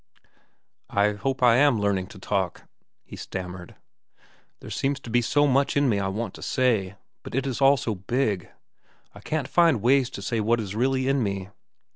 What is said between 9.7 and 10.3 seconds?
ways to